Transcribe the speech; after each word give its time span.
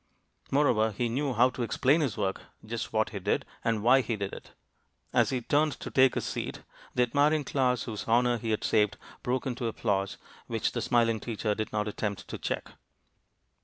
Moreover, 0.49 0.89
he 0.93 1.09
knew 1.09 1.31
how 1.33 1.51
to 1.51 1.61
explain 1.61 2.01
his 2.01 2.17
work, 2.17 2.41
just 2.65 2.91
what 2.91 3.11
he 3.11 3.19
did, 3.19 3.45
and 3.63 3.83
why 3.83 4.01
he 4.01 4.15
did 4.15 4.33
it. 4.33 4.53
As 5.13 5.29
he 5.29 5.41
turned 5.41 5.73
to 5.73 5.91
take 5.91 6.15
his 6.15 6.25
seat, 6.25 6.63
the 6.95 7.03
admiring 7.03 7.43
class, 7.43 7.83
whose 7.83 8.05
honor 8.07 8.39
he 8.39 8.49
had 8.49 8.63
saved, 8.63 8.97
broke 9.21 9.45
into 9.45 9.67
applause, 9.67 10.17
which 10.47 10.71
the 10.71 10.81
smiling 10.81 11.19
teacher 11.19 11.53
did 11.53 11.71
not 11.71 11.87
attempt 11.87 12.27
to 12.29 12.39
check. 12.39 12.71